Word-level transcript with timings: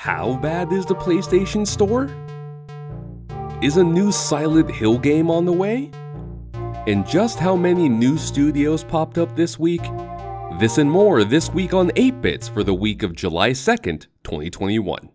How 0.00 0.36
bad 0.36 0.72
is 0.72 0.86
the 0.86 0.94
PlayStation 0.94 1.66
Store? 1.66 2.08
Is 3.62 3.76
a 3.76 3.84
new 3.84 4.10
Silent 4.10 4.70
Hill 4.70 4.96
game 4.96 5.30
on 5.30 5.44
the 5.44 5.52
way? 5.52 5.90
And 6.86 7.06
just 7.06 7.38
how 7.38 7.54
many 7.54 7.86
new 7.86 8.16
studios 8.16 8.82
popped 8.82 9.18
up 9.18 9.36
this 9.36 9.58
week? 9.58 9.82
This 10.58 10.78
and 10.78 10.90
more 10.90 11.22
this 11.22 11.50
week 11.50 11.74
on 11.74 11.92
8 11.96 12.22
Bits 12.22 12.48
for 12.48 12.64
the 12.64 12.72
week 12.72 13.02
of 13.02 13.14
July 13.14 13.50
2nd, 13.50 14.06
2021. 14.24 15.10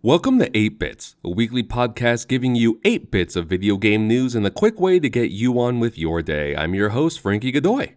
Welcome 0.00 0.38
to 0.38 0.56
8 0.56 0.78
Bits, 0.78 1.16
a 1.22 1.28
weekly 1.28 1.62
podcast 1.62 2.26
giving 2.26 2.54
you 2.54 2.80
8 2.86 3.10
bits 3.10 3.36
of 3.36 3.48
video 3.48 3.76
game 3.76 4.08
news 4.08 4.34
and 4.34 4.46
a 4.46 4.50
quick 4.50 4.80
way 4.80 4.98
to 4.98 5.10
get 5.10 5.30
you 5.30 5.60
on 5.60 5.78
with 5.78 5.98
your 5.98 6.22
day. 6.22 6.56
I'm 6.56 6.74
your 6.74 6.88
host, 6.88 7.20
Frankie 7.20 7.52
Godoy. 7.52 7.96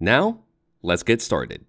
Now, 0.00 0.44
let's 0.80 1.02
get 1.02 1.20
started. 1.20 1.66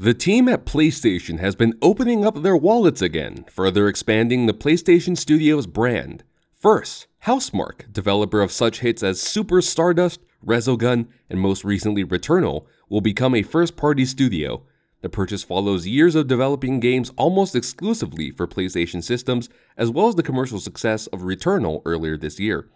The 0.00 0.14
team 0.14 0.48
at 0.48 0.64
PlayStation 0.64 1.40
has 1.40 1.56
been 1.56 1.76
opening 1.82 2.24
up 2.24 2.42
their 2.42 2.56
wallets 2.56 3.02
again, 3.02 3.44
further 3.50 3.88
expanding 3.88 4.46
the 4.46 4.54
PlayStation 4.54 5.18
Studios 5.18 5.66
brand. 5.66 6.22
First, 6.54 7.08
Housemarque, 7.24 7.92
developer 7.92 8.40
of 8.40 8.52
such 8.52 8.78
hits 8.78 9.02
as 9.02 9.20
Super 9.20 9.60
Stardust, 9.60 10.20
Resogun, 10.46 11.08
and 11.28 11.40
most 11.40 11.64
recently 11.64 12.04
Returnal, 12.04 12.66
will 12.88 13.00
become 13.00 13.34
a 13.34 13.42
first 13.42 13.76
party 13.76 14.04
studio. 14.04 14.62
The 15.00 15.08
purchase 15.08 15.42
follows 15.42 15.88
years 15.88 16.14
of 16.14 16.28
developing 16.28 16.78
games 16.78 17.10
almost 17.16 17.56
exclusively 17.56 18.30
for 18.30 18.46
PlayStation 18.46 19.02
systems, 19.02 19.48
as 19.76 19.90
well 19.90 20.06
as 20.06 20.14
the 20.14 20.22
commercial 20.22 20.60
success 20.60 21.08
of 21.08 21.22
Returnal 21.22 21.82
earlier 21.84 22.16
this 22.16 22.38
year. 22.38 22.70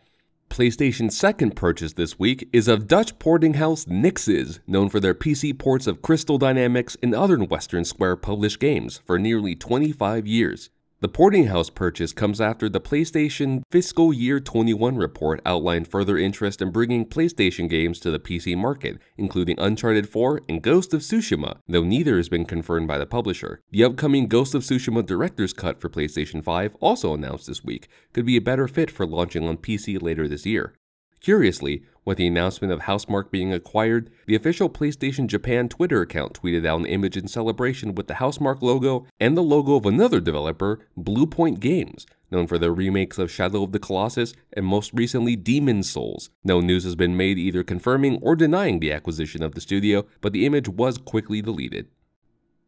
PlayStation's 0.52 1.16
second 1.16 1.56
purchase 1.56 1.94
this 1.94 2.18
week 2.18 2.46
is 2.52 2.68
of 2.68 2.86
Dutch 2.86 3.18
porting 3.18 3.54
house 3.54 3.86
Nixxes, 3.86 4.60
known 4.66 4.90
for 4.90 5.00
their 5.00 5.14
PC 5.14 5.58
ports 5.58 5.86
of 5.86 6.02
Crystal 6.02 6.36
Dynamics 6.36 6.94
and 7.02 7.14
other 7.14 7.38
Western 7.38 7.86
Square 7.86 8.16
published 8.16 8.60
games 8.60 9.00
for 9.06 9.18
nearly 9.18 9.54
25 9.54 10.26
years. 10.26 10.68
The 11.02 11.08
porting 11.08 11.48
house 11.48 11.68
purchase 11.68 12.12
comes 12.12 12.40
after 12.40 12.68
the 12.68 12.80
PlayStation 12.80 13.62
Fiscal 13.72 14.12
Year 14.12 14.38
21 14.38 14.94
report 14.94 15.40
outlined 15.44 15.88
further 15.88 16.16
interest 16.16 16.62
in 16.62 16.70
bringing 16.70 17.06
PlayStation 17.06 17.68
games 17.68 17.98
to 17.98 18.12
the 18.12 18.20
PC 18.20 18.56
market, 18.56 19.00
including 19.18 19.58
Uncharted 19.58 20.08
4 20.08 20.42
and 20.48 20.62
Ghost 20.62 20.94
of 20.94 21.00
Tsushima, 21.00 21.56
though 21.66 21.82
neither 21.82 22.18
has 22.18 22.28
been 22.28 22.44
confirmed 22.44 22.86
by 22.86 22.98
the 22.98 23.06
publisher. 23.06 23.60
The 23.72 23.82
upcoming 23.82 24.28
Ghost 24.28 24.54
of 24.54 24.62
Tsushima 24.62 25.04
Director's 25.04 25.52
Cut 25.52 25.80
for 25.80 25.88
PlayStation 25.88 26.40
5, 26.40 26.76
also 26.78 27.14
announced 27.14 27.48
this 27.48 27.64
week, 27.64 27.88
could 28.12 28.24
be 28.24 28.36
a 28.36 28.40
better 28.40 28.68
fit 28.68 28.88
for 28.88 29.04
launching 29.04 29.48
on 29.48 29.56
PC 29.56 30.00
later 30.00 30.28
this 30.28 30.46
year. 30.46 30.72
Curiously, 31.22 31.84
with 32.04 32.18
the 32.18 32.26
announcement 32.26 32.72
of 32.72 32.80
Housemarque 32.80 33.30
being 33.30 33.52
acquired, 33.52 34.10
the 34.26 34.34
official 34.34 34.68
PlayStation 34.68 35.28
Japan 35.28 35.68
Twitter 35.68 36.02
account 36.02 36.34
tweeted 36.34 36.66
out 36.66 36.80
an 36.80 36.86
image 36.86 37.16
in 37.16 37.28
celebration 37.28 37.94
with 37.94 38.08
the 38.08 38.14
Housemarque 38.14 38.60
logo 38.60 39.06
and 39.20 39.36
the 39.36 39.42
logo 39.42 39.76
of 39.76 39.86
another 39.86 40.18
developer, 40.20 40.80
Bluepoint 40.98 41.60
Games, 41.60 42.06
known 42.32 42.48
for 42.48 42.58
their 42.58 42.72
remakes 42.72 43.18
of 43.18 43.30
Shadow 43.30 43.62
of 43.62 43.70
the 43.70 43.78
Colossus 43.78 44.34
and 44.52 44.66
most 44.66 44.90
recently 44.92 45.36
Demon's 45.36 45.88
Souls. 45.88 46.28
No 46.42 46.60
news 46.60 46.82
has 46.82 46.96
been 46.96 47.16
made 47.16 47.38
either 47.38 47.62
confirming 47.62 48.18
or 48.20 48.34
denying 48.34 48.80
the 48.80 48.92
acquisition 48.92 49.44
of 49.44 49.54
the 49.54 49.60
studio, 49.60 50.04
but 50.20 50.32
the 50.32 50.44
image 50.44 50.68
was 50.68 50.98
quickly 50.98 51.40
deleted. 51.40 51.86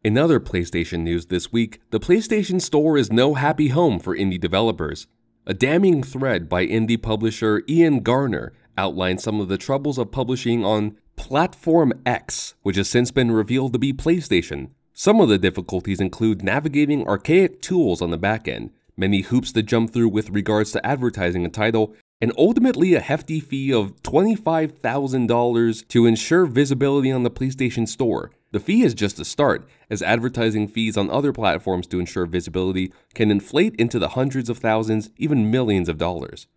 In 0.01 0.17
other 0.17 0.39
PlayStation 0.39 0.99
news 0.99 1.25
this 1.25 1.51
week, 1.51 1.81
the 1.89 1.99
PlayStation 1.99 2.61
Store 2.61 2.97
is 2.97 3.11
no 3.11 3.33
happy 3.33 3.67
home 3.67 3.99
for 3.99 4.15
indie 4.15 4.39
developers. 4.39 5.07
A 5.47 5.53
damning 5.53 6.01
thread 6.01 6.49
by 6.49 6.65
indie 6.65 6.99
publisher 6.99 7.61
Ian 7.69 7.99
Garner 7.99 8.51
outlines 8.79 9.21
some 9.21 9.39
of 9.39 9.47
the 9.47 9.59
troubles 9.59 9.99
of 9.99 10.11
publishing 10.11 10.65
on 10.65 10.97
Platform 11.17 11.93
X, 12.03 12.55
which 12.63 12.77
has 12.77 12.89
since 12.89 13.11
been 13.11 13.29
revealed 13.29 13.71
to 13.73 13.77
be 13.77 13.93
PlayStation. 13.93 14.69
Some 14.95 15.21
of 15.21 15.29
the 15.29 15.37
difficulties 15.37 16.01
include 16.01 16.41
navigating 16.41 17.07
archaic 17.07 17.61
tools 17.61 18.01
on 18.01 18.09
the 18.09 18.17
backend, 18.17 18.71
many 18.97 19.21
hoops 19.21 19.51
to 19.51 19.61
jump 19.61 19.93
through 19.93 20.09
with 20.09 20.31
regards 20.31 20.71
to 20.71 20.83
advertising 20.83 21.45
a 21.45 21.49
title, 21.49 21.93
and 22.19 22.33
ultimately 22.39 22.95
a 22.95 22.99
hefty 22.99 23.39
fee 23.39 23.71
of 23.71 24.01
$25,000 24.01 25.87
to 25.89 26.05
ensure 26.07 26.47
visibility 26.47 27.11
on 27.11 27.21
the 27.21 27.29
PlayStation 27.29 27.87
Store. 27.87 28.31
The 28.55 28.61
fee 28.61 28.83
is 28.83 28.93
just 28.93 29.19
a 29.19 29.25
start, 29.25 29.67
as 29.89 30.01
advertising 30.01 30.69
fees 30.69 30.95
on 30.95 31.09
other 31.09 31.33
platforms 31.33 31.87
to 31.87 31.99
ensure 31.99 32.25
visibility 32.25 32.93
can 33.13 33.29
inflate 33.29 33.75
into 33.75 33.99
the 33.99 34.07
hundreds 34.15 34.49
of 34.49 34.59
thousands, 34.59 35.09
even 35.17 35.51
millions 35.51 35.89
of 35.89 35.97
dollars. 35.97 36.47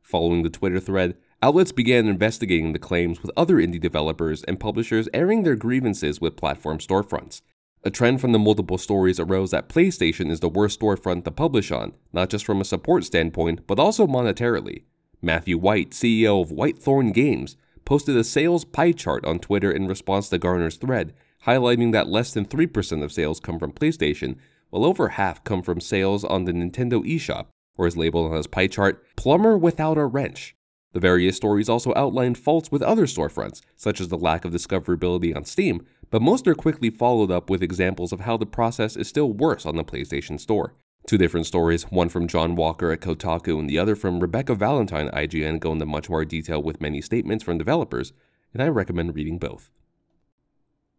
Following 0.00 0.44
the 0.44 0.50
Twitter 0.50 0.78
thread, 0.78 1.16
outlets 1.42 1.72
began 1.72 2.06
investigating 2.06 2.72
the 2.72 2.78
claims 2.78 3.20
with 3.20 3.32
other 3.36 3.56
indie 3.56 3.80
developers 3.80 4.44
and 4.44 4.60
publishers 4.60 5.08
airing 5.12 5.42
their 5.42 5.56
grievances 5.56 6.20
with 6.20 6.36
platform 6.36 6.78
storefronts. 6.78 7.42
A 7.82 7.90
trend 7.90 8.20
from 8.20 8.30
the 8.30 8.38
multiple 8.38 8.78
stories 8.78 9.18
arose 9.18 9.50
that 9.50 9.68
PlayStation 9.68 10.30
is 10.30 10.38
the 10.38 10.48
worst 10.48 10.78
storefront 10.78 11.24
to 11.24 11.32
publish 11.32 11.72
on, 11.72 11.92
not 12.12 12.30
just 12.30 12.44
from 12.44 12.60
a 12.60 12.64
support 12.64 13.02
standpoint, 13.02 13.66
but 13.66 13.80
also 13.80 14.06
monetarily. 14.06 14.84
Matthew 15.20 15.58
White, 15.58 15.90
CEO 15.90 16.40
of 16.40 16.50
Whitethorn 16.50 17.12
Games, 17.12 17.56
posted 17.84 18.16
a 18.16 18.22
sales 18.22 18.64
pie 18.64 18.92
chart 18.92 19.24
on 19.24 19.40
Twitter 19.40 19.72
in 19.72 19.88
response 19.88 20.28
to 20.28 20.38
Garner's 20.38 20.76
thread, 20.76 21.14
highlighting 21.46 21.92
that 21.92 22.08
less 22.08 22.32
than 22.32 22.44
3% 22.44 23.02
of 23.02 23.12
sales 23.12 23.40
come 23.40 23.58
from 23.58 23.72
PlayStation, 23.72 24.36
while 24.70 24.84
over 24.84 25.10
half 25.10 25.44
come 25.44 25.62
from 25.62 25.80
sales 25.80 26.24
on 26.24 26.44
the 26.44 26.52
Nintendo 26.52 27.04
eShop, 27.04 27.46
or 27.76 27.86
as 27.86 27.96
labeled 27.96 28.30
on 28.30 28.36
his 28.36 28.46
pie 28.46 28.66
chart, 28.66 29.04
Plumber 29.16 29.56
Without 29.56 29.98
a 29.98 30.04
Wrench. 30.04 30.54
The 30.92 31.00
various 31.00 31.36
stories 31.36 31.68
also 31.68 31.92
outlined 31.94 32.38
faults 32.38 32.72
with 32.72 32.82
other 32.82 33.06
storefronts, 33.06 33.60
such 33.76 34.00
as 34.00 34.08
the 34.08 34.16
lack 34.16 34.44
of 34.44 34.52
discoverability 34.52 35.36
on 35.36 35.44
Steam, 35.44 35.86
but 36.10 36.22
most 36.22 36.48
are 36.48 36.54
quickly 36.54 36.90
followed 36.90 37.30
up 37.30 37.50
with 37.50 37.62
examples 37.62 38.12
of 38.12 38.20
how 38.20 38.36
the 38.36 38.46
process 38.46 38.96
is 38.96 39.06
still 39.06 39.32
worse 39.32 39.66
on 39.66 39.76
the 39.76 39.84
PlayStation 39.84 40.40
Store. 40.40 40.74
Two 41.06 41.18
different 41.18 41.46
stories, 41.46 41.84
one 41.84 42.08
from 42.08 42.26
John 42.26 42.56
Walker 42.56 42.90
at 42.90 43.00
Kotaku 43.00 43.58
and 43.58 43.68
the 43.68 43.78
other 43.78 43.94
from 43.94 44.20
Rebecca 44.20 44.54
Valentine 44.54 45.08
at 45.08 45.14
IGN, 45.14 45.60
go 45.60 45.72
into 45.72 45.86
much 45.86 46.10
more 46.10 46.24
detail 46.24 46.62
with 46.62 46.80
many 46.80 47.00
statements 47.00 47.44
from 47.44 47.58
developers, 47.58 48.12
and 48.52 48.62
I 48.62 48.68
recommend 48.68 49.14
reading 49.14 49.38
both. 49.38 49.70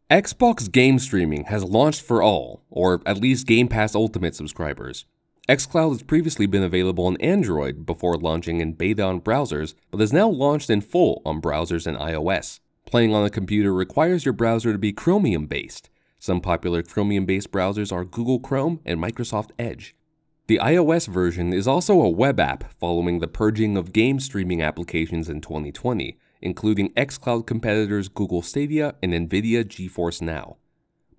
Xbox 0.10 0.72
game 0.72 0.98
streaming 0.98 1.44
has 1.44 1.64
launched 1.64 2.02
for 2.02 2.24
all, 2.24 2.64
or 2.72 3.00
at 3.06 3.22
least 3.22 3.46
Game 3.46 3.68
Pass 3.68 3.94
Ultimate 3.94 4.34
subscribers. 4.34 5.06
xCloud 5.48 5.92
has 5.92 6.02
previously 6.02 6.48
been 6.48 6.64
available 6.64 7.06
on 7.06 7.16
Android 7.18 7.86
before 7.86 8.18
launching 8.18 8.60
in 8.60 8.74
beta 8.74 9.04
on 9.04 9.22
browsers, 9.22 9.76
but 9.92 10.02
is 10.02 10.12
now 10.12 10.28
launched 10.28 10.72
in 10.72 10.82
full 10.82 11.22
on 11.26 11.40
browsers 11.40 11.86
and 11.86 11.96
iOS. 11.96 12.60
Playing 12.88 13.14
on 13.14 13.24
a 13.24 13.30
computer 13.30 13.72
requires 13.72 14.26
your 14.26 14.34
browser 14.34 14.72
to 14.72 14.80
be 14.80 14.92
Chromium 14.92 15.46
based. 15.46 15.92
Some 16.18 16.42
popular 16.42 16.82
Chromium 16.82 17.28
based 17.28 17.52
browsers 17.52 17.94
are 17.94 18.04
Google 18.04 18.40
Chrome 18.40 18.80
and 18.86 19.00
Microsoft 19.00 19.52
Edge. 19.60 19.96
The 20.48 20.58
iOS 20.58 21.08
version 21.08 21.54
is 21.54 21.68
also 21.68 22.02
a 22.02 22.10
web 22.10 22.40
app 22.40 22.74
following 22.80 23.20
the 23.20 23.28
purging 23.28 23.78
of 23.78 23.94
game 23.94 24.20
streaming 24.20 24.64
applications 24.64 25.30
in 25.30 25.40
2020 25.40 26.18
including 26.42 26.94
xCloud 26.94 27.46
competitors 27.46 28.10
Google 28.10 28.42
Stadia 28.42 28.96
and 29.02 29.14
NVIDIA 29.14 29.64
GeForce 29.64 30.22
Now. 30.22 30.58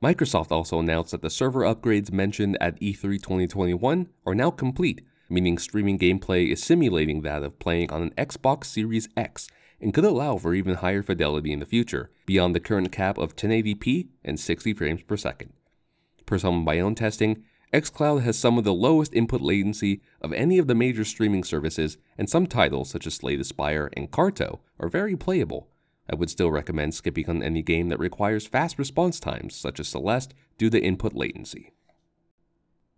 Microsoft 0.03 0.51
also 0.51 0.79
announced 0.79 1.11
that 1.11 1.21
the 1.21 1.29
server 1.29 1.61
upgrades 1.61 2.11
mentioned 2.11 2.57
at 2.61 2.81
E3 2.81 3.21
2021 3.21 4.09
are 4.25 4.35
now 4.35 4.51
complete, 4.51 5.03
meaning 5.29 5.59
streaming 5.59 5.99
gameplay 5.99 6.51
is 6.51 6.63
simulating 6.63 7.21
that 7.23 7.43
of 7.43 7.59
playing 7.59 7.93
on 7.93 8.03
an 8.03 8.15
Xbox 8.17 8.65
Series 8.65 9.09
X 9.17 9.49
and 9.81 9.95
could 9.95 10.05
allow 10.05 10.37
for 10.37 10.55
even 10.55 10.75
higher 10.75 11.03
fidelity 11.03 11.53
in 11.53 11.61
the 11.61 11.67
future, 11.67 12.11
beyond 12.27 12.55
the 12.55 12.61
current 12.61 12.93
cap 12.93 13.19
of 13.19 13.37
1080p 13.37 14.09
and 14.25 14.39
60 14.39 14.75
frames 14.75 15.03
per 15.03 15.17
second. 15.17 15.53
Per 16.27 16.39
some 16.39 16.59
of 16.59 16.65
my 16.65 16.81
own 16.81 16.95
testing, 16.95 17.45
xCloud 17.73 18.23
has 18.23 18.39
some 18.39 18.59
of 18.59 18.65
the 18.65 18.75
lowest 18.75 19.15
input 19.15 19.41
latency 19.41 20.01
of 20.21 20.33
any 20.33 20.59
of 20.59 20.67
the 20.67 20.75
major 20.75 21.05
streaming 21.05 21.45
services, 21.45 21.99
and 22.19 22.29
some 22.29 22.47
titles 22.47 22.91
such 22.91 23.07
as 23.07 23.15
Slay 23.15 23.41
Spire 23.43 23.91
and 23.97 24.11
Carto 24.11 24.61
are 24.79 24.89
very 24.89 25.17
playable. 25.17 25.69
I 26.11 26.17
would 26.17 26.31
still 26.31 26.51
recommend 26.51 26.95
skipping 26.95 27.29
on 27.29 27.43
any 27.43 27.63
game 27.63 27.89
that 27.89 28.01
requires 28.01 28.47
fast 28.47 28.79
response 28.79 29.21
times, 29.21 29.55
such 29.55 29.79
as 29.79 29.89
Celeste, 29.89 30.35
due 30.59 30.71
to 30.71 30.83
input 30.83 31.15
latency. 31.15 31.73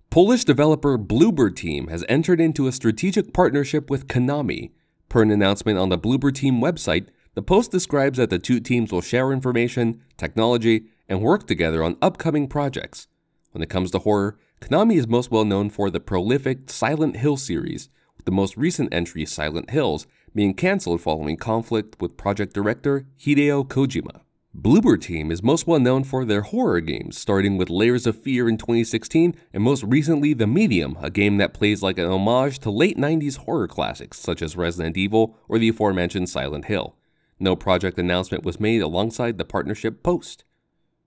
Polish 0.08 0.44
developer 0.44 0.98
Bloober 0.98 1.54
Team 1.54 1.88
has 1.88 2.04
entered 2.08 2.40
into 2.40 2.66
a 2.66 2.72
strategic 2.72 3.32
partnership 3.32 3.90
with 3.90 4.08
Konami. 4.08 4.72
Per 5.08 5.22
an 5.22 5.30
announcement 5.30 5.78
on 5.78 5.90
the 5.90 5.98
Bloober 5.98 6.34
Team 6.34 6.60
website, 6.60 7.08
the 7.34 7.42
post 7.42 7.70
describes 7.70 8.18
that 8.18 8.30
the 8.30 8.38
two 8.38 8.60
teams 8.60 8.92
will 8.92 9.00
share 9.00 9.32
information, 9.32 10.02
technology, 10.16 10.86
and 11.08 11.22
work 11.22 11.46
together 11.46 11.82
on 11.82 11.96
upcoming 12.02 12.46
projects. 12.46 13.08
When 13.52 13.62
it 13.62 13.70
comes 13.70 13.90
to 13.90 14.00
horror, 14.00 14.38
Konami 14.62 14.94
is 14.94 15.08
most 15.08 15.32
well 15.32 15.44
known 15.44 15.70
for 15.70 15.90
the 15.90 15.98
prolific 15.98 16.70
Silent 16.70 17.16
Hill 17.16 17.36
series, 17.36 17.88
with 18.16 18.26
the 18.26 18.30
most 18.30 18.56
recent 18.56 18.94
entry, 18.94 19.26
Silent 19.26 19.70
Hills, 19.70 20.06
being 20.36 20.54
cancelled 20.54 21.00
following 21.00 21.36
conflict 21.36 22.00
with 22.00 22.16
project 22.16 22.54
director 22.54 23.04
Hideo 23.18 23.66
Kojima. 23.66 24.20
Bloober 24.56 25.00
Team 25.00 25.32
is 25.32 25.42
most 25.42 25.66
well 25.66 25.80
known 25.80 26.04
for 26.04 26.24
their 26.24 26.42
horror 26.42 26.80
games, 26.80 27.18
starting 27.18 27.58
with 27.58 27.70
Layers 27.70 28.06
of 28.06 28.16
Fear 28.16 28.48
in 28.48 28.56
2016 28.56 29.34
and 29.52 29.64
most 29.64 29.82
recently 29.82 30.32
The 30.32 30.46
Medium, 30.46 30.96
a 31.02 31.10
game 31.10 31.38
that 31.38 31.54
plays 31.54 31.82
like 31.82 31.98
an 31.98 32.06
homage 32.06 32.60
to 32.60 32.70
late 32.70 32.96
90s 32.96 33.38
horror 33.38 33.66
classics 33.66 34.20
such 34.20 34.42
as 34.42 34.56
Resident 34.56 34.96
Evil 34.96 35.36
or 35.48 35.58
the 35.58 35.70
aforementioned 35.70 36.28
Silent 36.28 36.66
Hill. 36.66 36.94
No 37.40 37.56
project 37.56 37.98
announcement 37.98 38.44
was 38.44 38.60
made 38.60 38.80
alongside 38.80 39.38
the 39.38 39.44
partnership 39.44 40.04
post. 40.04 40.44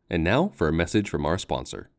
And 0.10 0.26
now 0.26 0.52
for 0.54 0.68
a 0.68 0.74
message 0.74 1.10
from 1.10 1.26
our 1.26 1.38
sponsor. 1.38 1.90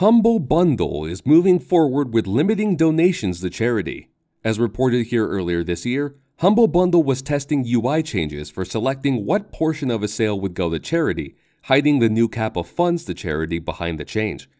Humble 0.00 0.40
Bundle 0.40 1.06
is 1.06 1.24
moving 1.24 1.58
forward 1.58 2.12
with 2.12 2.26
limiting 2.26 2.76
donations 2.76 3.40
to 3.40 3.48
charity. 3.48 4.10
As 4.44 4.58
reported 4.58 5.06
here 5.06 5.26
earlier 5.26 5.64
this 5.64 5.86
year, 5.86 6.16
Humble 6.40 6.68
Bundle 6.68 7.02
was 7.02 7.22
testing 7.22 7.64
UI 7.66 8.02
changes 8.02 8.50
for 8.50 8.66
selecting 8.66 9.24
what 9.24 9.52
portion 9.52 9.90
of 9.90 10.02
a 10.02 10.08
sale 10.08 10.38
would 10.38 10.52
go 10.52 10.68
to 10.68 10.78
charity, 10.78 11.34
hiding 11.62 12.00
the 12.00 12.10
new 12.10 12.28
cap 12.28 12.58
of 12.58 12.68
funds 12.68 13.06
to 13.06 13.14
charity 13.14 13.58
behind 13.58 13.98
the 13.98 14.04
change. 14.04 14.50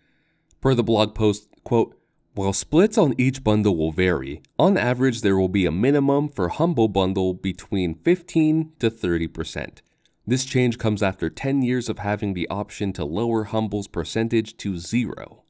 Per 0.63 0.73
the 0.73 0.83
blog 0.83 1.15
post, 1.15 1.51
quote, 1.65 1.95
while 2.35 2.55
splits 2.55 2.97
on 2.97 3.15
each 3.19 3.45
bundle 3.45 3.77
will 3.77 3.93
vary, 3.93 4.41
on 4.59 4.79
average 4.79 5.21
there 5.21 5.37
will 5.37 5.51
be 5.51 5.67
a 5.67 5.71
minimum 5.71 6.31
for 6.31 6.49
Humble 6.49 6.89
Bundle 6.89 7.35
between 7.35 7.97
15 7.97 8.73
to 8.79 8.91
30%. 8.91 9.83
This 10.27 10.45
change 10.45 10.79
comes 10.79 11.05
after 11.05 11.31
10 11.31 11.63
years 11.63 11.89
of 11.89 11.99
having 11.99 12.35
the 12.35 12.49
option 12.49 12.93
to 12.95 13.05
lower 13.05 13.45
Humble's 13.45 13.87
percentage 13.87 14.57
to 14.57 14.77
zero. 14.77 15.45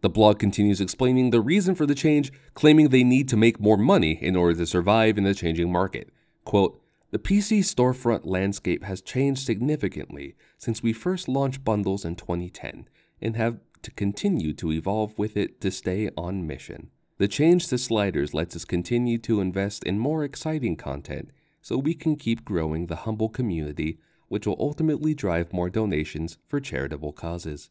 The 0.00 0.10
blog 0.10 0.40
continues 0.40 0.80
explaining 0.80 1.30
the 1.30 1.40
reason 1.40 1.76
for 1.76 1.86
the 1.86 1.94
change, 1.94 2.32
claiming 2.54 2.88
they 2.88 3.04
need 3.04 3.28
to 3.28 3.36
make 3.36 3.60
more 3.60 3.76
money 3.76 4.18
in 4.20 4.34
order 4.34 4.58
to 4.58 4.66
survive 4.66 5.16
in 5.16 5.22
the 5.22 5.32
changing 5.32 5.70
market. 5.70 6.10
Quote, 6.44 6.80
the 7.12 7.20
PC 7.20 7.60
storefront 7.60 8.22
landscape 8.24 8.82
has 8.82 9.00
changed 9.00 9.44
significantly 9.44 10.34
since 10.58 10.82
we 10.82 10.92
first 10.92 11.28
launched 11.28 11.62
bundles 11.62 12.04
in 12.04 12.16
2010 12.16 12.88
and 13.20 13.36
have 13.36 13.58
to 13.82 13.92
continue 13.92 14.54
to 14.54 14.72
evolve 14.72 15.16
with 15.16 15.36
it 15.36 15.60
to 15.60 15.70
stay 15.70 16.10
on 16.16 16.46
mission. 16.46 16.90
The 17.18 17.28
change 17.28 17.68
to 17.68 17.78
sliders 17.78 18.34
lets 18.34 18.56
us 18.56 18.64
continue 18.64 19.18
to 19.18 19.40
invest 19.40 19.84
in 19.84 20.00
more 20.00 20.24
exciting 20.24 20.74
content 20.74 21.30
so 21.62 21.78
we 21.78 21.94
can 21.94 22.16
keep 22.16 22.44
growing 22.44 22.86
the 22.86 22.96
humble 22.96 23.28
community, 23.28 23.98
which 24.28 24.46
will 24.46 24.56
ultimately 24.58 25.14
drive 25.14 25.52
more 25.52 25.70
donations 25.70 26.36
for 26.48 26.60
charitable 26.60 27.12
causes. 27.12 27.70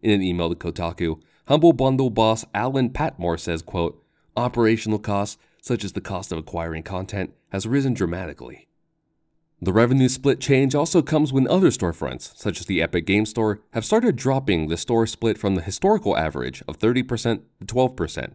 In 0.00 0.10
an 0.10 0.22
email 0.22 0.48
to 0.48 0.54
Kotaku, 0.54 1.20
Humble 1.48 1.72
Bundle 1.72 2.10
boss 2.10 2.44
Alan 2.54 2.90
Patmore 2.90 3.36
says, 3.36 3.62
quote, 3.62 4.02
Operational 4.36 4.98
costs, 4.98 5.36
such 5.60 5.84
as 5.84 5.92
the 5.92 6.00
cost 6.00 6.32
of 6.32 6.38
acquiring 6.38 6.82
content, 6.82 7.34
has 7.50 7.66
risen 7.66 7.92
dramatically. 7.92 8.68
The 9.60 9.72
revenue 9.72 10.08
split 10.08 10.40
change 10.40 10.74
also 10.74 11.02
comes 11.02 11.32
when 11.32 11.46
other 11.46 11.68
storefronts, 11.68 12.36
such 12.36 12.58
as 12.58 12.66
the 12.66 12.82
Epic 12.82 13.06
Game 13.06 13.26
Store, 13.26 13.60
have 13.72 13.84
started 13.84 14.16
dropping 14.16 14.66
the 14.66 14.76
store 14.76 15.06
split 15.06 15.38
from 15.38 15.54
the 15.54 15.62
historical 15.62 16.16
average 16.16 16.62
of 16.66 16.78
30% 16.78 17.42
to 17.60 17.64
12%. 17.64 18.32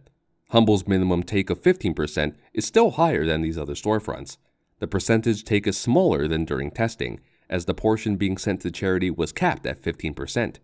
Humble's 0.50 0.88
minimum 0.88 1.22
take 1.22 1.50
of 1.50 1.62
15% 1.62 2.34
is 2.54 2.64
still 2.64 2.92
higher 2.92 3.26
than 3.26 3.42
these 3.42 3.58
other 3.58 3.74
storefronts. 3.74 4.38
The 4.78 4.86
percentage 4.86 5.44
take 5.44 5.66
is 5.66 5.76
smaller 5.76 6.28
than 6.28 6.44
during 6.44 6.70
testing, 6.70 7.20
as 7.50 7.64
the 7.64 7.74
portion 7.74 8.16
being 8.16 8.36
sent 8.36 8.60
to 8.62 8.70
charity 8.70 9.10
was 9.10 9.32
capped 9.32 9.66
at 9.66 9.82
15%, 9.82 10.56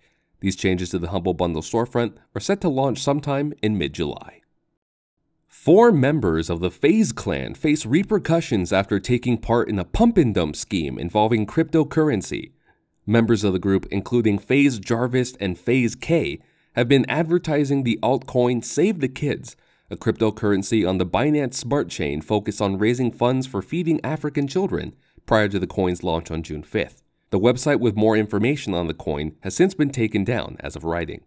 these 0.45 0.57
changes 0.57 0.91
to 0.91 0.99
the 0.99 1.09
Humble 1.09 1.33
Bundle 1.33 1.63
storefront 1.63 2.17
are 2.35 2.41
set 2.41 2.61
to 2.61 2.69
launch 2.69 3.03
sometime 3.03 3.55
in 3.63 3.79
mid 3.79 3.95
July. 3.95 4.43
Four 5.47 5.91
members 5.91 6.51
of 6.51 6.61
the 6.61 6.71
FaZe 6.71 7.13
clan 7.13 7.55
face 7.55 7.87
repercussions 7.87 8.71
after 8.71 9.01
taking 9.01 9.39
part 9.39 9.71
in 9.71 9.79
a 9.79 9.87
pump 9.87 10.19
and 10.19 10.35
dump 10.35 10.57
scheme 10.57 10.99
involving 10.99 11.47
cryptocurrency. 11.47 12.53
Members 13.07 13.43
of 13.43 13.55
the 13.55 13.59
group, 13.59 13.87
including 13.91 14.39
FaZe 14.39 14.79
Jarvis 14.79 15.35
and 15.41 15.59
FaZe 15.59 15.95
Kay, 15.95 16.41
have 16.75 16.89
been 16.89 17.07
advertising 17.09 17.83
the 17.83 17.99
altcoin 18.03 18.63
Save 18.63 19.01
the 19.01 19.09
Kids, 19.09 19.57
a 19.95 19.97
cryptocurrency 19.97 20.87
on 20.87 20.99
the 20.99 21.07
Binance 21.07 21.55
Smart 21.55 21.89
Chain 21.89 22.21
focused 22.21 22.61
on 22.61 22.79
raising 22.79 23.13
funds 23.13 23.47
for 23.47 23.63
feeding 23.63 24.01
African 24.03 24.49
children 24.49 24.93
prior 25.25 25.49
to 25.49 25.61
the 25.61 25.69
coin's 25.69 26.03
launch 26.03 26.33
on 26.33 26.43
June 26.43 26.65
5th. 26.65 27.03
The 27.31 27.39
website 27.39 27.79
with 27.79 27.95
more 27.95 28.17
information 28.17 28.75
on 28.75 28.89
the 28.89 28.95
coin 28.95 29.37
has 29.43 29.55
since 29.55 29.73
been 29.73 29.91
taken 29.91 30.25
down 30.25 30.57
as 30.59 30.75
of 30.75 30.83
writing. 30.83 31.23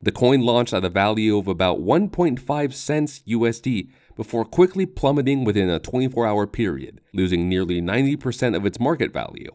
The 0.00 0.12
coin 0.12 0.40
launched 0.40 0.72
at 0.72 0.84
a 0.84 0.88
value 0.88 1.36
of 1.36 1.46
about 1.46 1.80
1.5 1.80 2.72
cents 2.72 3.20
USD 3.28 3.90
before 4.16 4.46
quickly 4.46 4.86
plummeting 4.86 5.44
within 5.44 5.68
a 5.68 5.78
24 5.78 6.26
hour 6.26 6.46
period, 6.46 7.02
losing 7.12 7.50
nearly 7.50 7.82
90% 7.82 8.56
of 8.56 8.64
its 8.64 8.80
market 8.80 9.12
value. 9.12 9.54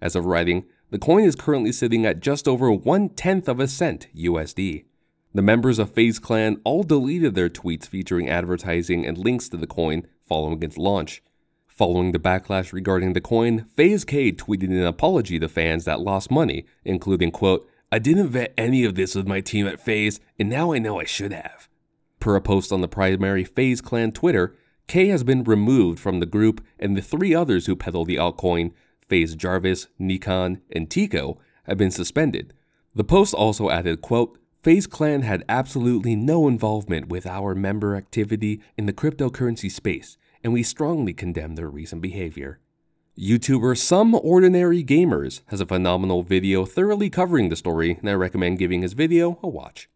As 0.00 0.16
of 0.16 0.24
writing, 0.24 0.64
the 0.90 0.98
coin 0.98 1.24
is 1.24 1.36
currently 1.36 1.72
sitting 1.72 2.06
at 2.06 2.20
just 2.20 2.48
over 2.48 2.72
one 2.72 3.10
tenth 3.10 3.48
of 3.48 3.60
a 3.60 3.68
cent 3.68 4.08
USD. 4.16 4.84
The 5.38 5.42
members 5.42 5.78
of 5.78 5.92
FaZe 5.92 6.18
Clan 6.18 6.60
all 6.64 6.82
deleted 6.82 7.36
their 7.36 7.48
tweets 7.48 7.86
featuring 7.86 8.28
advertising 8.28 9.06
and 9.06 9.16
links 9.16 9.48
to 9.50 9.56
the 9.56 9.68
coin 9.68 10.04
following 10.26 10.60
its 10.64 10.76
launch. 10.76 11.22
Following 11.68 12.10
the 12.10 12.18
backlash 12.18 12.72
regarding 12.72 13.12
the 13.12 13.20
coin, 13.20 13.66
FaZe 13.76 14.04
Kay 14.04 14.32
tweeted 14.32 14.70
an 14.70 14.82
apology 14.82 15.38
to 15.38 15.48
fans 15.48 15.84
that 15.84 16.00
lost 16.00 16.32
money, 16.32 16.66
including, 16.84 17.30
quote, 17.30 17.70
I 17.92 18.00
didn't 18.00 18.30
vet 18.30 18.52
any 18.58 18.84
of 18.84 18.96
this 18.96 19.14
with 19.14 19.28
my 19.28 19.40
team 19.40 19.68
at 19.68 19.78
FaZe, 19.78 20.18
and 20.40 20.48
now 20.48 20.72
I 20.72 20.80
know 20.80 20.98
I 20.98 21.04
should 21.04 21.32
have. 21.32 21.68
Per 22.18 22.34
a 22.34 22.40
post 22.40 22.72
on 22.72 22.80
the 22.80 22.88
primary 22.88 23.44
FaZe 23.44 23.80
Clan 23.80 24.10
Twitter, 24.10 24.56
Kay 24.88 25.06
has 25.06 25.22
been 25.22 25.44
removed 25.44 26.00
from 26.00 26.18
the 26.18 26.26
group, 26.26 26.66
and 26.80 26.96
the 26.96 27.00
three 27.00 27.32
others 27.32 27.66
who 27.66 27.76
peddle 27.76 28.04
the 28.04 28.16
altcoin, 28.16 28.72
FaZe 29.08 29.36
Jarvis, 29.36 29.86
Nikan, 30.00 30.62
and 30.72 30.90
Teeqo, 30.90 31.38
have 31.62 31.78
been 31.78 31.92
suspended. 31.92 32.54
The 32.92 33.04
post 33.04 33.34
also 33.34 33.70
added, 33.70 34.00
quote, 34.00 34.37
FaZe 34.62 34.86
Clan 34.86 35.22
had 35.22 35.44
absolutely 35.48 36.16
no 36.16 36.48
involvement 36.48 37.08
with 37.08 37.26
our 37.26 37.54
member 37.54 37.94
activity 37.94 38.60
in 38.76 38.86
the 38.86 38.92
cryptocurrency 38.92 39.70
space 39.70 40.18
and 40.42 40.52
we 40.52 40.62
strongly 40.62 41.12
condemn 41.12 41.54
their 41.54 41.68
recent 41.68 42.02
behavior. 42.02 42.58
YouTuber 43.18 43.76
Some 43.76 44.14
Ordinary 44.14 44.84
Gamers 44.84 45.40
has 45.46 45.60
a 45.60 45.66
phenomenal 45.66 46.22
video 46.22 46.64
thoroughly 46.64 47.10
covering 47.10 47.48
the 47.48 47.56
story, 47.56 47.98
and 48.00 48.08
I 48.08 48.14
recommend 48.14 48.58
giving 48.58 48.82
his 48.82 48.92
video 48.92 49.38
a 49.42 49.48
watch. 49.48 49.88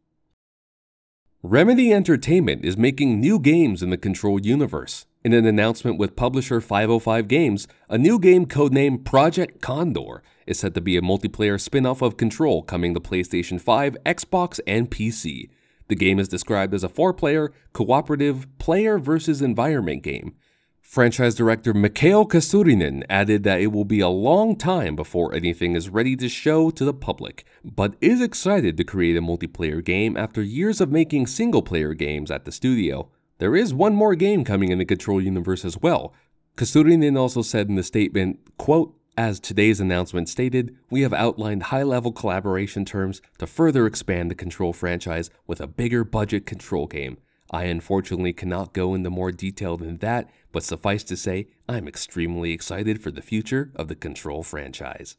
Remedy 1.43 1.93
Entertainment 1.93 2.64
is 2.64 2.76
making 2.76 3.20
new 3.20 3.38
games 3.38 3.82
in 3.82 3.91
the 3.91 3.97
Control 3.97 4.41
universe. 4.41 5.06
In 5.24 5.32
an 5.34 5.46
announcement 5.46 5.98
with 5.98 6.16
publisher 6.16 6.60
505 6.60 7.28
Games, 7.28 7.69
a 7.88 7.96
new 7.96 8.19
game 8.19 8.44
codenamed 8.44 9.04
Project 9.04 9.60
Condor 9.60 10.20
is 10.48 10.58
said 10.58 10.74
to 10.74 10.80
be 10.80 10.96
a 10.96 11.00
multiplayer 11.00 11.60
spin 11.60 11.86
off 11.86 12.02
of 12.02 12.16
Control 12.16 12.64
coming 12.64 12.92
to 12.92 12.98
PlayStation 12.98 13.60
5, 13.60 13.96
Xbox, 14.04 14.58
and 14.66 14.90
PC. 14.90 15.48
The 15.86 15.94
game 15.94 16.19
is 16.19 16.26
described 16.26 16.74
as 16.74 16.82
a 16.82 16.88
four 16.88 17.14
player, 17.14 17.52
cooperative, 17.72 18.48
player 18.58 18.98
versus 18.98 19.40
environment 19.40 20.02
game. 20.02 20.34
Franchise 20.80 21.36
director 21.36 21.73
Mikael 21.73 22.26
Kasurinen 22.26 23.04
added 23.08 23.44
that 23.44 23.61
it 23.61 23.68
will 23.68 23.85
be 23.85 24.00
a 24.00 24.08
long 24.08 24.56
time 24.56 24.97
before 24.97 25.32
anything 25.32 25.76
is 25.76 25.88
ready 25.88 26.16
to 26.16 26.28
show 26.28 26.70
to 26.70 26.85
the 26.85 26.92
public, 26.92 27.44
but 27.64 27.94
is 28.00 28.20
excited 28.20 28.76
to 28.76 28.82
create 28.82 29.16
a 29.16 29.23
multiplayer 29.23 29.85
game 29.85 30.16
after 30.16 30.42
years 30.42 30.80
of 30.80 30.90
making 30.90 31.28
single 31.28 31.62
player 31.62 31.94
games 31.94 32.28
at 32.28 32.44
the 32.44 32.50
studio. 32.50 33.08
There 33.42 33.56
is 33.56 33.75
one 33.75 33.96
more 33.96 34.14
game 34.14 34.44
coming 34.44 34.70
in 34.70 34.78
the 34.78 34.84
Control 34.84 35.20
universe 35.20 35.64
as 35.64 35.76
well. 35.76 36.14
Kasurinen 36.56 37.18
also 37.18 37.42
said 37.42 37.68
in 37.68 37.75
the 37.75 37.82
statement, 37.82 38.38
quote, 38.56 38.94
as 39.16 39.40
today's 39.40 39.80
announcement 39.80 40.28
stated, 40.28 40.76
we 40.90 41.00
have 41.00 41.12
outlined 41.12 41.64
high 41.64 41.82
level 41.82 42.12
collaboration 42.12 42.84
terms 42.84 43.20
to 43.38 43.49
further 43.49 43.84
expand 43.84 44.30
the 44.30 44.37
Control 44.37 44.72
franchise 44.72 45.28
with 45.44 45.61
a 45.61 45.66
bigger 45.66 46.04
budget 46.04 46.46
Control 46.46 46.87
game. 46.87 47.18
I 47.50 47.64
unfortunately 47.64 48.32
cannot 48.32 48.75
go 48.75 48.94
into 48.94 49.11
more 49.11 49.32
detail 49.32 49.76
than 49.76 49.99
that, 49.99 50.30
but 50.52 50.62
suffice 50.62 51.02
to 51.02 51.16
say, 51.16 51.49
I'm 51.68 51.88
extremely 51.88 52.52
excited 52.52 53.02
for 53.02 53.11
the 53.11 53.22
future 53.22 53.72
of 53.75 53.88
the 53.88 53.96
Control 53.96 54.44
franchise. 54.44 55.16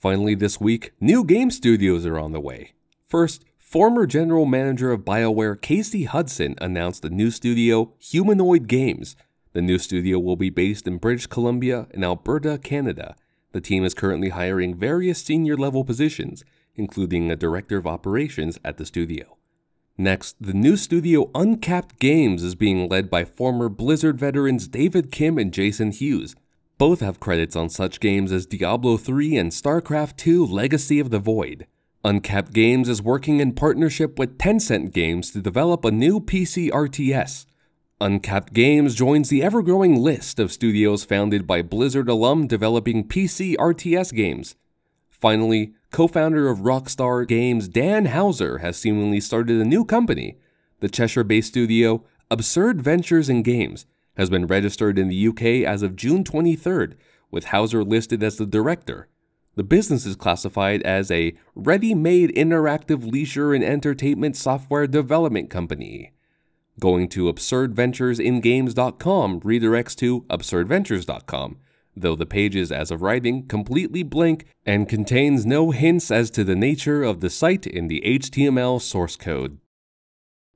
Finally, 0.00 0.36
this 0.36 0.58
week, 0.58 0.92
new 1.02 1.22
game 1.22 1.50
studios 1.50 2.06
are 2.06 2.18
on 2.18 2.32
the 2.32 2.40
way. 2.40 2.72
First, 3.06 3.44
former 3.72 4.04
general 4.04 4.44
manager 4.44 4.92
of 4.92 5.00
BioWare 5.00 5.58
Casey 5.58 6.04
Hudson 6.04 6.56
announced 6.60 7.00
the 7.00 7.08
new 7.08 7.30
studio, 7.30 7.94
Humanoid 8.00 8.68
Games, 8.68 9.16
the 9.54 9.62
new 9.62 9.78
studio 9.78 10.18
will 10.18 10.36
be 10.36 10.50
based 10.50 10.86
in 10.86 10.98
British 10.98 11.26
Columbia 11.26 11.86
and 11.90 12.04
Alberta, 12.04 12.58
Canada. 12.58 13.16
The 13.52 13.62
team 13.62 13.82
is 13.82 13.94
currently 13.94 14.28
hiring 14.28 14.74
various 14.74 15.22
senior 15.22 15.56
level 15.56 15.84
positions, 15.84 16.44
including 16.74 17.30
a 17.30 17.36
director 17.36 17.78
of 17.78 17.86
operations 17.86 18.58
at 18.62 18.76
the 18.76 18.84
studio. 18.84 19.38
Next, 19.96 20.36
the 20.38 20.52
new 20.52 20.76
studio 20.76 21.30
Uncapped 21.34 21.98
Games 21.98 22.42
is 22.42 22.54
being 22.54 22.90
led 22.90 23.08
by 23.08 23.24
former 23.24 23.70
Blizzard 23.70 24.18
veterans 24.18 24.68
David 24.68 25.10
Kim 25.10 25.38
and 25.38 25.50
Jason 25.50 25.92
Hughes. 25.92 26.36
Both 26.76 27.00
have 27.00 27.20
credits 27.20 27.56
on 27.56 27.70
such 27.70 28.00
games 28.00 28.32
as 28.32 28.44
Diablo 28.44 28.98
3 28.98 29.38
and 29.38 29.50
StarCraft 29.50 30.18
2 30.18 30.44
Legacy 30.44 31.00
of 31.00 31.08
the 31.08 31.18
Void. 31.18 31.66
Uncapped 32.04 32.52
Games 32.52 32.88
is 32.88 33.00
working 33.00 33.38
in 33.38 33.52
partnership 33.52 34.18
with 34.18 34.36
Tencent 34.36 34.92
Games 34.92 35.30
to 35.30 35.40
develop 35.40 35.84
a 35.84 35.92
new 35.92 36.18
PC 36.18 36.68
RTS. 36.68 37.46
Uncapped 38.00 38.52
Games 38.52 38.96
joins 38.96 39.28
the 39.28 39.40
ever 39.40 39.62
growing 39.62 40.02
list 40.02 40.40
of 40.40 40.50
studios 40.50 41.04
founded 41.04 41.46
by 41.46 41.62
Blizzard 41.62 42.08
alum 42.08 42.48
developing 42.48 43.06
PC 43.06 43.54
RTS 43.54 44.12
games. 44.12 44.56
Finally, 45.10 45.74
co 45.92 46.08
founder 46.08 46.48
of 46.48 46.62
Rockstar 46.62 47.24
Games 47.24 47.68
Dan 47.68 48.06
Houser 48.06 48.58
has 48.58 48.76
seemingly 48.76 49.20
started 49.20 49.60
a 49.60 49.64
new 49.64 49.84
company. 49.84 50.38
The 50.80 50.88
Cheshire 50.88 51.22
based 51.22 51.50
studio, 51.50 52.02
Absurd 52.32 52.82
Ventures 52.82 53.28
in 53.28 53.44
Games 53.44 53.86
has 54.16 54.28
been 54.28 54.48
registered 54.48 54.98
in 54.98 55.06
the 55.06 55.28
UK 55.28 55.64
as 55.64 55.84
of 55.84 55.94
June 55.94 56.24
23rd, 56.24 56.94
with 57.30 57.44
Houser 57.44 57.84
listed 57.84 58.24
as 58.24 58.38
the 58.38 58.46
director. 58.46 59.06
The 59.54 59.62
business 59.62 60.06
is 60.06 60.16
classified 60.16 60.80
as 60.82 61.10
a 61.10 61.34
ready 61.54 61.94
made 61.94 62.34
interactive 62.34 63.06
leisure 63.10 63.52
and 63.52 63.62
entertainment 63.62 64.34
software 64.36 64.86
development 64.86 65.50
company. 65.50 66.12
Going 66.80 67.06
to 67.10 67.30
absurdventuresingames.com 67.30 69.40
redirects 69.40 69.94
to 69.96 70.22
absurdventures.com, 70.22 71.58
though 71.94 72.16
the 72.16 72.24
page 72.24 72.56
is, 72.56 72.72
as 72.72 72.90
of 72.90 73.02
writing, 73.02 73.46
completely 73.46 74.02
blank 74.02 74.46
and 74.64 74.88
contains 74.88 75.44
no 75.44 75.70
hints 75.70 76.10
as 76.10 76.30
to 76.30 76.44
the 76.44 76.56
nature 76.56 77.02
of 77.02 77.20
the 77.20 77.28
site 77.28 77.66
in 77.66 77.88
the 77.88 78.00
HTML 78.06 78.80
source 78.80 79.16
code. 79.16 79.58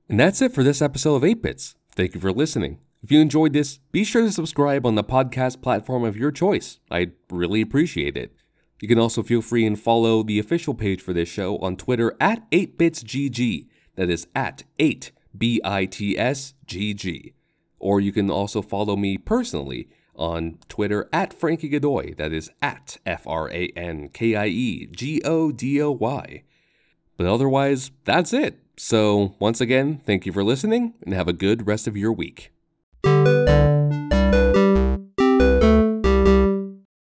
And 0.09 0.19
that's 0.19 0.41
it 0.41 0.53
for 0.53 0.63
this 0.63 0.81
episode 0.81 1.17
of 1.17 1.23
8 1.23 1.43
Bits. 1.43 1.75
Thank 1.91 2.15
you 2.15 2.19
for 2.19 2.31
listening. 2.31 2.79
If 3.03 3.11
you 3.11 3.19
enjoyed 3.19 3.53
this, 3.53 3.77
be 3.91 4.03
sure 4.03 4.23
to 4.23 4.31
subscribe 4.31 4.87
on 4.87 4.95
the 4.95 5.03
podcast 5.03 5.61
platform 5.61 6.03
of 6.03 6.17
your 6.17 6.31
choice. 6.31 6.79
I'd 6.89 7.11
really 7.29 7.61
appreciate 7.61 8.17
it. 8.17 8.35
You 8.79 8.87
can 8.87 8.99
also 8.99 9.23
feel 9.23 9.41
free 9.41 9.65
and 9.65 9.79
follow 9.79 10.23
the 10.23 10.39
official 10.39 10.73
page 10.73 11.01
for 11.01 11.13
this 11.13 11.29
show 11.29 11.57
on 11.57 11.77
Twitter 11.77 12.15
at 12.19 12.49
8bitsgg. 12.51 13.67
That 13.95 14.09
is 14.09 14.27
at 14.35 14.63
8 14.77 15.11
B 15.35 15.59
I 15.63 15.85
T 15.85 16.17
S 16.17 16.53
G 16.65 16.93
G. 16.93 17.33
Or 17.79 17.99
you 17.99 18.11
can 18.11 18.29
also 18.29 18.61
follow 18.61 18.95
me 18.95 19.17
personally 19.17 19.89
on 20.15 20.57
Twitter 20.67 21.09
at 21.11 21.33
Frankie 21.33 21.69
Godoy. 21.69 22.15
That 22.15 22.31
is 22.31 22.51
at 22.61 22.97
F 23.05 23.25
R 23.27 23.49
A 23.51 23.67
N 23.75 24.09
K 24.09 24.35
I 24.35 24.47
E 24.47 24.87
G 24.87 25.21
O 25.25 25.51
D 25.51 25.81
O 25.81 25.91
Y. 25.91 26.43
But 27.17 27.27
otherwise, 27.27 27.91
that's 28.05 28.33
it. 28.33 28.59
So, 28.77 29.35
once 29.39 29.59
again, 29.59 30.01
thank 30.05 30.27
you 30.27 30.31
for 30.31 30.43
listening 30.43 30.93
and 31.03 31.13
have 31.15 31.27
a 31.27 31.33
good 31.33 31.65
rest 31.65 31.87
of 31.87 31.97
your 31.97 32.13
week. 32.13 32.51